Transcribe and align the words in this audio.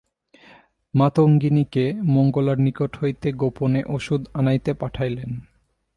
মাতঙ্গিনীকে 0.93 1.85
মঙ্গলার 2.15 2.57
নিকট 2.59 2.91
হইতে 3.01 3.27
গোপনে 3.31 3.81
ঔষধ 3.87 4.21
আনাইতে 4.33 4.71
পাঠাইলেন। 4.73 5.31